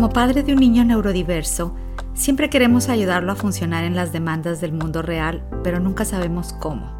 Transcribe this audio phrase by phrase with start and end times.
[0.00, 1.74] Como padre de un niño neurodiverso,
[2.14, 6.90] siempre queremos ayudarlo a funcionar en las demandas del mundo real, pero nunca sabemos cómo.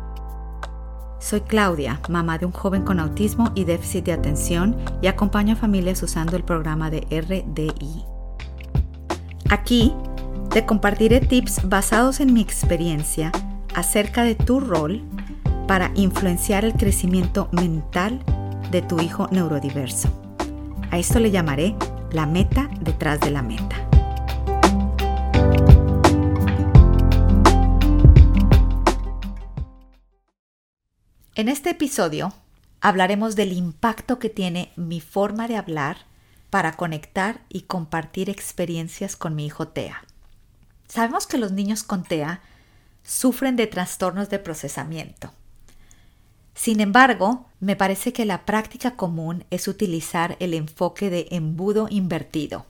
[1.18, 5.56] Soy Claudia, mamá de un joven con autismo y déficit de atención y acompaño a
[5.56, 8.04] familias usando el programa de RDI.
[9.48, 9.94] Aquí
[10.50, 13.32] te compartiré tips basados en mi experiencia
[13.74, 15.00] acerca de tu rol
[15.66, 18.22] para influenciar el crecimiento mental
[18.70, 20.10] de tu hijo neurodiverso.
[20.90, 21.74] A esto le llamaré
[22.12, 23.88] la meta detrás de la meta.
[31.34, 32.32] En este episodio
[32.80, 35.98] hablaremos del impacto que tiene mi forma de hablar
[36.50, 40.02] para conectar y compartir experiencias con mi hijo Tea.
[40.88, 42.40] Sabemos que los niños con TEA
[43.04, 45.32] sufren de trastornos de procesamiento.
[46.60, 52.66] Sin embargo, me parece que la práctica común es utilizar el enfoque de embudo invertido.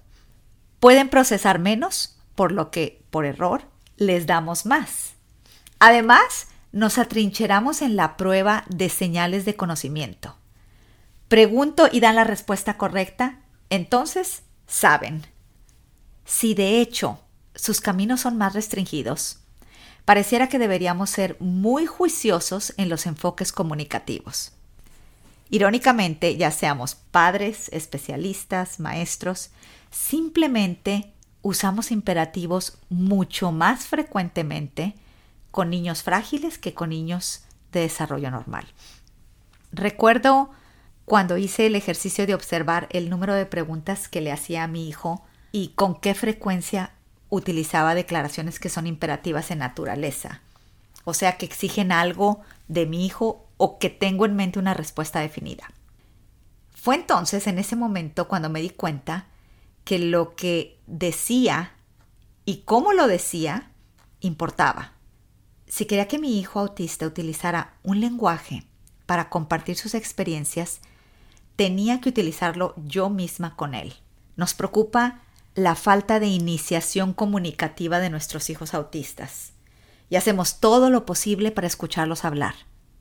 [0.79, 3.65] Pueden procesar menos, por lo que, por error,
[3.97, 5.15] les damos más.
[5.81, 10.37] Además, nos atrincheramos en la prueba de señales de conocimiento.
[11.27, 15.27] Pregunto y dan la respuesta correcta, entonces saben.
[16.25, 17.19] Si de hecho
[17.57, 19.41] sus caminos son más restringidos,
[20.05, 24.53] pareciera que deberíamos ser muy juiciosos en los enfoques comunicativos.
[25.51, 29.51] Irónicamente, ya seamos padres, especialistas, maestros,
[29.91, 31.13] simplemente
[31.43, 34.95] usamos imperativos mucho más frecuentemente
[35.51, 38.67] con niños frágiles que con niños de desarrollo normal.
[39.73, 40.51] Recuerdo
[41.05, 44.89] cuando hice el ejercicio de observar el número de preguntas que le hacía a mi
[44.89, 46.93] hijo y con qué frecuencia
[47.31, 50.43] utilizaba declaraciones que son imperativas en naturaleza,
[51.05, 55.21] o sea, que exigen algo de mi hijo o que tengo en mente una respuesta
[55.21, 55.73] definida.
[56.75, 59.27] Fue entonces en ese momento cuando me di cuenta
[59.85, 61.73] que lo que decía
[62.45, 63.71] y cómo lo decía
[64.21, 64.93] importaba.
[65.67, 68.65] Si quería que mi hijo autista utilizara un lenguaje
[69.07, 70.81] para compartir sus experiencias,
[71.57, 73.95] tenía que utilizarlo yo misma con él.
[74.37, 75.21] Nos preocupa
[75.63, 79.53] la falta de iniciación comunicativa de nuestros hijos autistas
[80.09, 82.55] y hacemos todo lo posible para escucharlos hablar.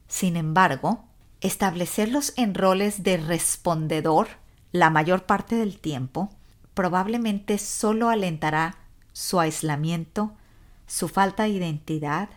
[0.08, 1.06] Sin embargo,
[1.42, 4.28] establecerlos en roles de respondedor
[4.72, 6.30] la mayor parte del tiempo
[6.74, 8.78] probablemente solo alentará
[9.14, 10.36] su aislamiento,
[10.86, 12.30] su falta de identidad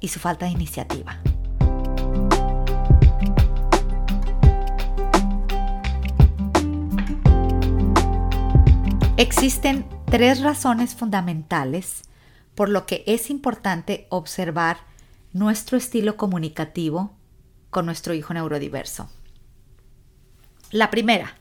[0.00, 1.20] y su falta de iniciativa.
[9.18, 12.02] Existen tres razones fundamentales
[12.54, 14.78] por lo que es importante observar
[15.34, 17.14] nuestro estilo comunicativo
[17.68, 19.10] con nuestro hijo neurodiverso.
[20.70, 21.36] La primera,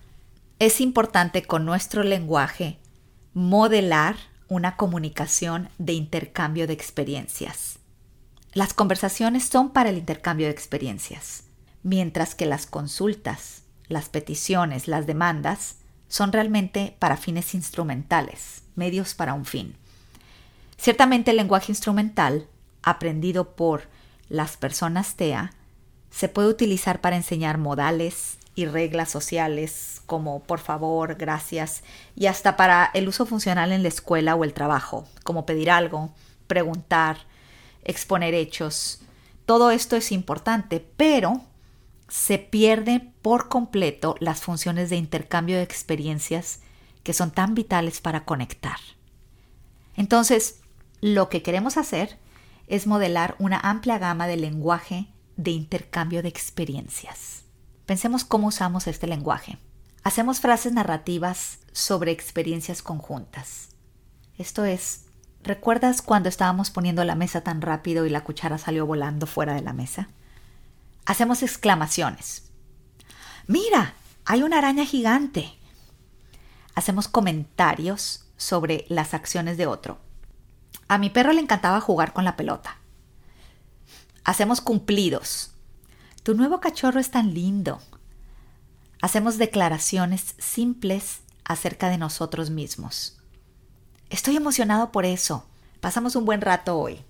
[0.60, 2.78] es importante con nuestro lenguaje
[3.34, 4.18] modelar
[4.50, 7.80] una comunicación de intercambio de experiencias.
[8.52, 11.46] Las conversaciones son para el intercambio de experiencias,
[11.84, 15.78] mientras que las consultas, las peticiones, las demandas
[16.12, 19.78] son realmente para fines instrumentales, medios para un fin.
[20.78, 22.48] Ciertamente el lenguaje instrumental,
[22.84, 23.84] aprendido por
[24.28, 25.54] las personas TEA,
[26.10, 31.82] se puede utilizar para enseñar modales y reglas sociales como por favor, gracias,
[32.14, 36.14] y hasta para el uso funcional en la escuela o el trabajo, como pedir algo,
[36.48, 37.20] preguntar,
[37.86, 39.00] exponer hechos.
[39.46, 41.42] Todo esto es importante, pero
[42.12, 46.60] se pierde por completo las funciones de intercambio de experiencias
[47.04, 48.76] que son tan vitales para conectar.
[49.96, 50.60] Entonces,
[51.00, 52.20] lo que queremos hacer
[52.68, 55.08] es modelar una amplia gama de lenguaje
[55.38, 57.44] de intercambio de experiencias.
[57.86, 59.58] Pensemos cómo usamos este lenguaje.
[60.04, 63.70] Hacemos frases narrativas sobre experiencias conjuntas.
[64.38, 65.06] Esto es,
[65.44, 69.62] ¿recuerdas cuando estábamos poniendo la mesa tan rápido y la cuchara salió volando fuera de
[69.62, 70.10] la mesa?
[71.06, 72.51] Hacemos exclamaciones.
[73.48, 73.95] Mira,
[74.25, 75.57] hay una araña gigante.
[76.75, 80.00] Hacemos comentarios sobre las acciones de otro.
[80.88, 82.77] A mi perro le encantaba jugar con la pelota.
[84.24, 85.51] Hacemos cumplidos.
[86.24, 87.81] Tu nuevo cachorro es tan lindo.
[89.01, 93.18] Hacemos declaraciones simples acerca de nosotros mismos.
[94.09, 95.45] Estoy emocionado por eso.
[95.80, 97.04] Pasamos un buen rato hoy.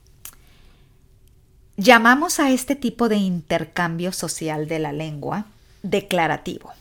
[1.83, 5.48] Llamamos a este tipo de intercambio social de la lengua
[5.81, 6.72] declarativo.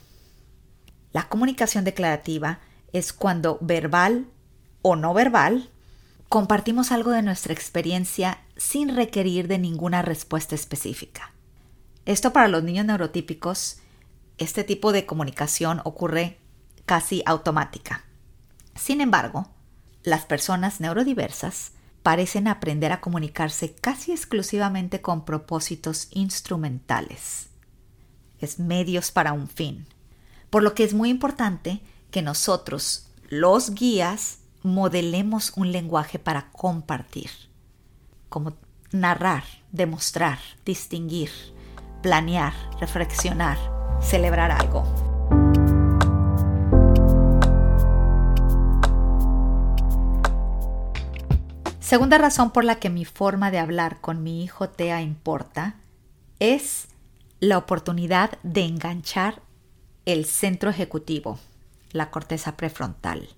[1.14, 2.58] La comunicación declarativa
[2.92, 4.26] es cuando verbal
[4.82, 5.70] o no verbal
[6.28, 11.32] compartimos algo de nuestra experiencia sin requerir de ninguna respuesta específica.
[12.04, 13.78] Esto para los niños neurotípicos,
[14.36, 16.36] este tipo de comunicación ocurre
[16.84, 18.04] casi automática.
[18.74, 19.48] Sin embargo,
[20.02, 27.48] las personas neurodiversas parecen aprender a comunicarse casi exclusivamente con propósitos instrumentales.
[28.38, 29.86] Es medios para un fin.
[30.48, 31.80] Por lo que es muy importante
[32.10, 37.30] que nosotros, los guías, modelemos un lenguaje para compartir,
[38.28, 38.56] como
[38.92, 41.30] narrar, demostrar, distinguir,
[42.02, 43.58] planear, reflexionar,
[44.02, 44.99] celebrar algo.
[51.90, 55.74] Segunda razón por la que mi forma de hablar con mi hijo Tea importa
[56.38, 56.86] es
[57.40, 59.42] la oportunidad de enganchar
[60.04, 61.40] el centro ejecutivo,
[61.90, 63.30] la corteza prefrontal.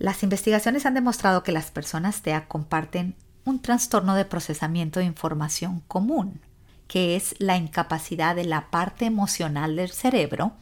[0.00, 3.14] Las investigaciones han demostrado que las personas TEA comparten
[3.44, 6.40] un trastorno de procesamiento de información común,
[6.88, 10.54] que es la incapacidad de la parte emocional del cerebro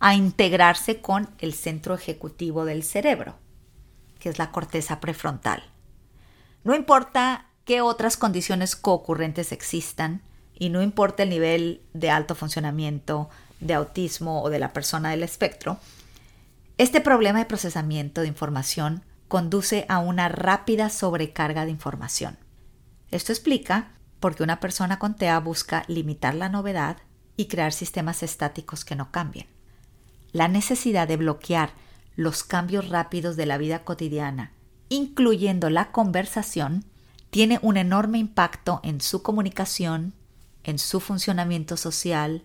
[0.00, 3.36] a integrarse con el centro ejecutivo del cerebro,
[4.18, 5.62] que es la corteza prefrontal.
[6.64, 10.22] No importa qué otras condiciones coocurrentes existan
[10.54, 13.28] y no importa el nivel de alto funcionamiento,
[13.60, 15.78] de autismo o de la persona del espectro,
[16.78, 22.38] este problema de procesamiento de información conduce a una rápida sobrecarga de información.
[23.10, 26.98] Esto explica por qué una persona con TEA busca limitar la novedad
[27.36, 29.46] y crear sistemas estáticos que no cambien.
[30.32, 31.70] La necesidad de bloquear
[32.16, 34.52] los cambios rápidos de la vida cotidiana
[34.88, 36.84] incluyendo la conversación,
[37.30, 40.14] tiene un enorme impacto en su comunicación,
[40.64, 42.42] en su funcionamiento social,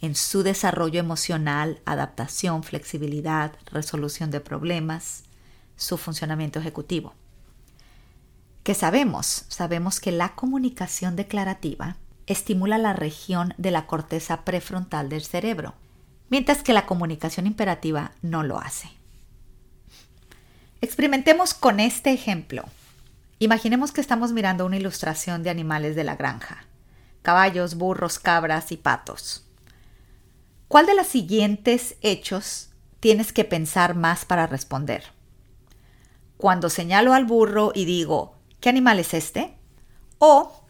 [0.00, 5.24] en su desarrollo emocional, adaptación, flexibilidad, resolución de problemas,
[5.76, 7.14] su funcionamiento ejecutivo.
[8.62, 9.44] ¿Qué sabemos?
[9.48, 11.96] Sabemos que la comunicación declarativa
[12.26, 15.74] estimula la región de la corteza prefrontal del cerebro,
[16.28, 18.99] mientras que la comunicación imperativa no lo hace.
[20.82, 22.64] Experimentemos con este ejemplo.
[23.38, 26.64] Imaginemos que estamos mirando una ilustración de animales de la granja.
[27.20, 29.46] Caballos, burros, cabras y patos.
[30.68, 35.04] ¿Cuál de los siguientes hechos tienes que pensar más para responder?
[36.38, 39.58] Cuando señalo al burro y digo, ¿qué animal es este?
[40.18, 40.64] O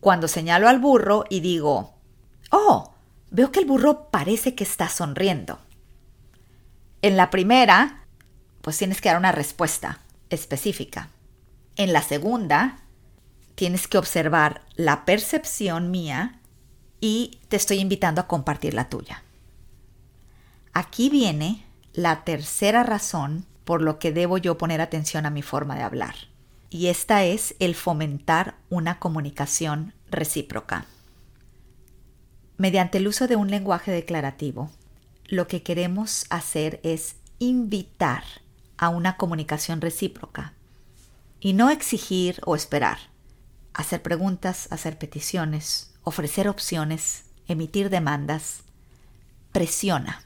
[0.00, 1.94] cuando señalo al burro y digo,
[2.50, 2.94] oh,
[3.30, 5.60] veo que el burro parece que está sonriendo.
[7.00, 8.01] En la primera,
[8.62, 9.98] pues tienes que dar una respuesta
[10.30, 11.10] específica.
[11.76, 12.78] En la segunda,
[13.54, 16.40] tienes que observar la percepción mía
[17.00, 19.22] y te estoy invitando a compartir la tuya.
[20.72, 25.76] Aquí viene la tercera razón por lo que debo yo poner atención a mi forma
[25.76, 26.14] de hablar.
[26.70, 30.86] Y esta es el fomentar una comunicación recíproca.
[32.56, 34.70] Mediante el uso de un lenguaje declarativo,
[35.26, 38.22] lo que queremos hacer es invitar
[38.82, 40.54] a una comunicación recíproca
[41.38, 42.98] y no exigir o esperar.
[43.74, 48.64] Hacer preguntas, hacer peticiones, ofrecer opciones, emitir demandas,
[49.52, 50.24] presiona.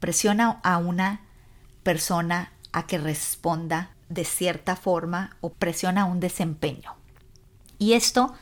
[0.00, 1.20] Presiona a una
[1.82, 6.94] persona a que responda de cierta forma o presiona un desempeño.
[7.78, 8.32] Y esto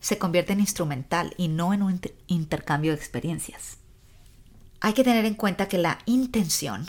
[0.00, 3.78] se convierte en instrumental y no en un intercambio de experiencias.
[4.80, 6.86] Hay que tener en cuenta que la intención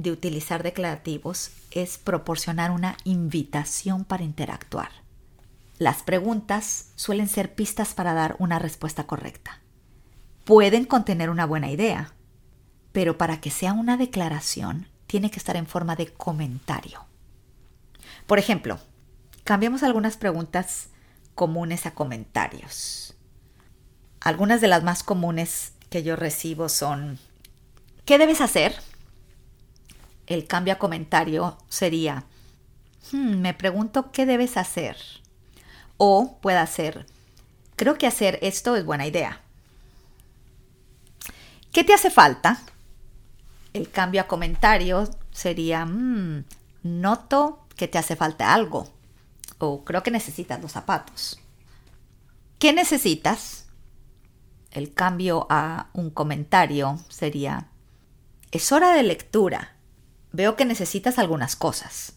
[0.00, 4.88] de utilizar declarativos es proporcionar una invitación para interactuar.
[5.78, 9.60] Las preguntas suelen ser pistas para dar una respuesta correcta.
[10.44, 12.14] Pueden contener una buena idea,
[12.92, 17.04] pero para que sea una declaración tiene que estar en forma de comentario.
[18.26, 18.78] Por ejemplo,
[19.44, 20.88] cambiamos algunas preguntas
[21.34, 23.14] comunes a comentarios.
[24.20, 27.18] Algunas de las más comunes que yo recibo son,
[28.04, 28.74] ¿qué debes hacer
[30.30, 32.24] el cambio a comentario sería,
[33.10, 34.96] hmm, me pregunto qué debes hacer.
[35.96, 37.04] O puede ser,
[37.74, 39.40] creo que hacer esto es buena idea.
[41.72, 42.62] ¿Qué te hace falta?
[43.72, 46.44] El cambio a comentario sería, hmm,
[46.84, 48.88] noto que te hace falta algo.
[49.58, 51.40] O creo que necesitas los zapatos.
[52.60, 53.66] ¿Qué necesitas?
[54.70, 57.66] El cambio a un comentario sería,
[58.52, 59.79] es hora de lectura
[60.32, 62.14] veo que necesitas algunas cosas.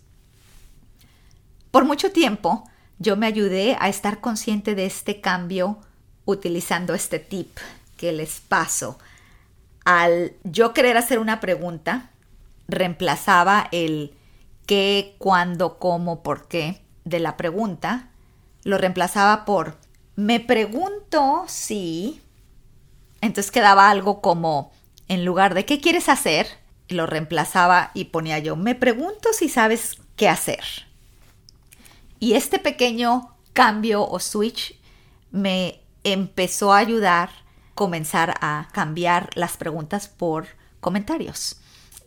[1.71, 5.79] Por mucho tiempo yo me ayudé a estar consciente de este cambio
[6.25, 7.57] utilizando este tip
[7.97, 8.97] que les paso.
[9.85, 12.11] Al yo querer hacer una pregunta,
[12.67, 14.13] reemplazaba el
[14.65, 18.09] qué, cuándo, cómo, por qué de la pregunta,
[18.63, 19.77] lo reemplazaba por
[20.15, 22.21] me pregunto si...
[23.21, 24.71] Entonces quedaba algo como,
[25.07, 26.47] en lugar de ¿qué quieres hacer?
[26.93, 30.63] Lo reemplazaba y ponía yo, me pregunto si sabes qué hacer.
[32.19, 34.79] Y este pequeño cambio o switch
[35.31, 37.43] me empezó a ayudar a
[37.75, 40.47] comenzar a cambiar las preguntas por
[40.79, 41.57] comentarios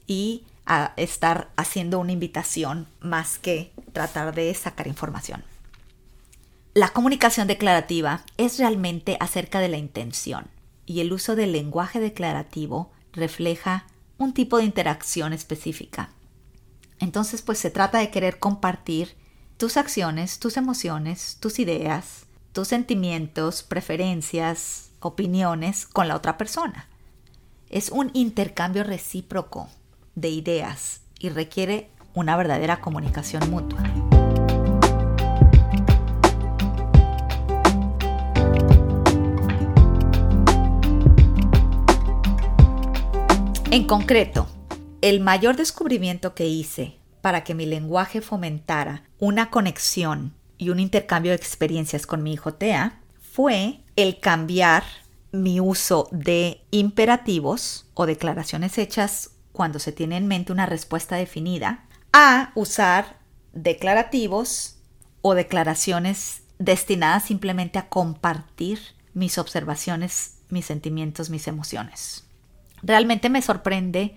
[0.07, 5.45] y a estar haciendo una invitación más que tratar de sacar información.
[6.75, 10.49] La comunicación declarativa es realmente acerca de la intención
[10.85, 13.87] y el uso del lenguaje declarativo refleja
[14.19, 16.11] un tipo de interacción específica.
[16.99, 19.17] Entonces, pues se trata de querer compartir
[19.57, 26.89] tus acciones, tus emociones, tus ideas, tus sentimientos, preferencias, opiniones con la otra persona.
[27.69, 29.69] Es un intercambio recíproco
[30.15, 34.06] de ideas y requiere una verdadera comunicación mutua.
[43.73, 44.47] En concreto,
[45.01, 51.33] el mayor descubrimiento que hice para que mi lenguaje fomentara una conexión y un intercambio
[51.33, 54.85] de experiencias con mi hijo Tea fue el cambiar
[55.33, 61.87] mi uso de imperativos o declaraciones hechas cuando se tiene en mente una respuesta definida
[62.13, 63.19] a usar
[63.53, 64.77] declarativos
[65.23, 68.79] o declaraciones destinadas simplemente a compartir
[69.13, 72.26] mis observaciones, mis sentimientos, mis emociones.
[72.87, 74.17] Realmente me sorprende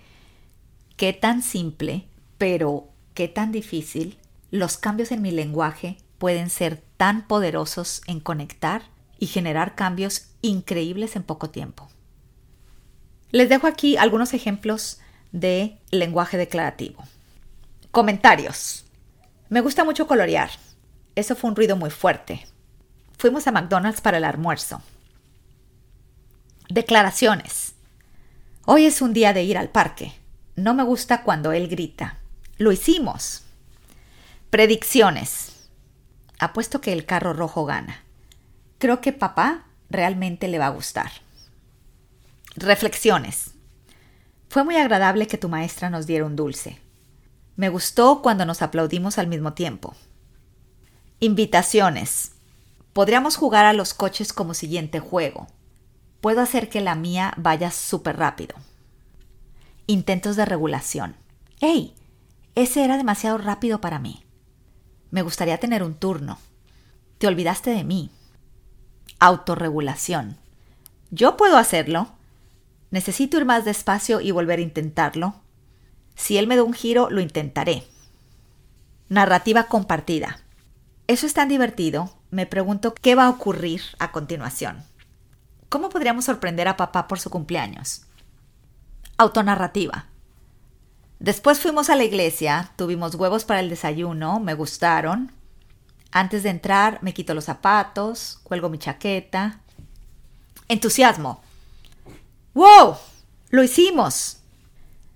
[0.95, 2.07] qué tan simple,
[2.37, 4.19] pero qué tan difícil
[4.51, 8.83] los cambios en mi lenguaje pueden ser tan poderosos en conectar
[9.17, 11.89] y generar cambios increíbles en poco tiempo.
[13.31, 14.99] Les dejo aquí algunos ejemplos
[15.31, 17.03] de lenguaje declarativo.
[17.89, 18.85] Comentarios.
[19.49, 20.51] Me gusta mucho colorear.
[21.15, 22.45] Eso fue un ruido muy fuerte.
[23.17, 24.83] Fuimos a McDonald's para el almuerzo.
[26.69, 27.73] Declaraciones.
[28.71, 30.13] Hoy es un día de ir al parque.
[30.55, 32.19] No me gusta cuando él grita.
[32.59, 33.41] Lo hicimos.
[34.51, 35.71] Predicciones.
[36.37, 38.03] Apuesto que el carro rojo gana.
[38.77, 41.09] Creo que papá realmente le va a gustar.
[42.55, 43.55] Reflexiones.
[44.49, 46.79] Fue muy agradable que tu maestra nos diera un dulce.
[47.55, 49.95] Me gustó cuando nos aplaudimos al mismo tiempo.
[51.19, 52.33] Invitaciones.
[52.93, 55.47] Podríamos jugar a los coches como siguiente juego.
[56.21, 58.55] Puedo hacer que la mía vaya súper rápido.
[59.87, 61.15] Intentos de regulación.
[61.61, 61.95] ¡Ey!
[62.55, 64.23] Ese era demasiado rápido para mí.
[65.11, 66.37] Me gustaría tener un turno.
[67.17, 68.11] Te olvidaste de mí.
[69.19, 70.37] Autorregulación.
[71.09, 72.09] Yo puedo hacerlo.
[72.91, 75.35] Necesito ir más despacio y volver a intentarlo.
[76.15, 77.83] Si él me da un giro, lo intentaré.
[79.07, 80.41] Narrativa compartida.
[81.07, 82.13] Eso es tan divertido.
[82.29, 84.83] Me pregunto qué va a ocurrir a continuación.
[85.99, 88.03] ¿Cómo podríamos sorprender a papá por su cumpleaños?
[89.17, 90.05] Autonarrativa.
[91.19, 95.33] Después fuimos a la iglesia, tuvimos huevos para el desayuno, me gustaron.
[96.13, 99.59] Antes de entrar me quito los zapatos, cuelgo mi chaqueta.
[100.69, 101.41] Entusiasmo.
[102.53, 102.95] ¡Wow!
[103.49, 104.37] ¡Lo hicimos!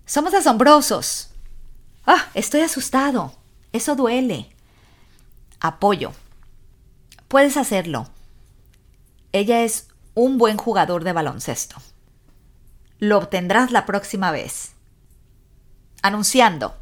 [0.06, 1.30] Somos asombrosos.
[2.06, 2.26] ¡Ah!
[2.34, 3.34] Estoy asustado.
[3.72, 4.54] Eso duele.
[5.62, 6.12] Apoyo.
[7.30, 8.10] Puedes hacerlo.
[9.32, 11.78] Ella es un buen jugador de baloncesto.
[13.00, 14.74] Lo obtendrás la próxima vez.
[16.02, 16.76] Anunciando.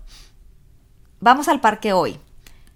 [1.20, 2.20] Vamos al parque hoy.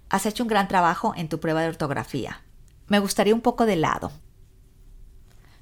[0.08, 2.40] Has hecho un gran trabajo en tu prueba de ortografía.
[2.88, 4.12] Me gustaría un poco de lado.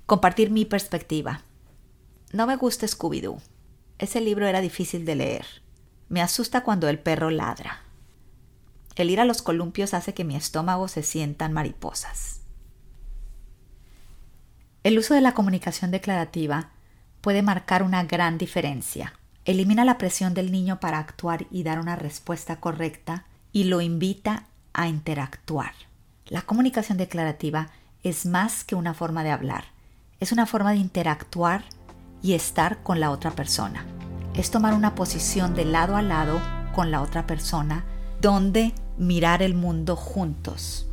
[0.07, 1.43] Compartir mi perspectiva.
[2.33, 3.41] No me gusta Scooby-Doo.
[3.99, 5.47] Ese libro era difícil de leer.
[6.09, 7.81] Me asusta cuando el perro ladra.
[8.95, 12.44] El ir a los columpios hace que mi estómago se sientan mariposas.
[14.85, 16.69] El uso de la comunicación declarativa
[17.23, 19.15] puede marcar una gran diferencia.
[19.47, 24.45] Elimina la presión del niño para actuar y dar una respuesta correcta y lo invita
[24.75, 25.73] a interactuar.
[26.27, 27.71] La comunicación declarativa
[28.03, 29.65] es más que una forma de hablar,
[30.21, 31.65] es una forma de interactuar
[32.23, 33.87] y estar con la otra persona.
[34.35, 36.43] Es tomar una posición de lado a lado
[36.75, 37.87] con la otra persona
[38.21, 40.87] donde mirar el mundo juntos.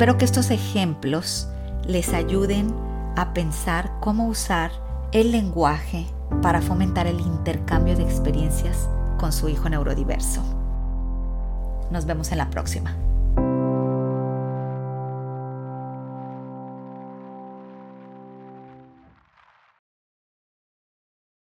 [0.00, 1.46] Espero que estos ejemplos
[1.86, 2.74] les ayuden
[3.16, 4.72] a pensar cómo usar
[5.12, 6.06] el lenguaje
[6.40, 8.88] para fomentar el intercambio de experiencias
[9.18, 10.42] con su hijo neurodiverso.
[11.90, 12.96] Nos vemos en la próxima.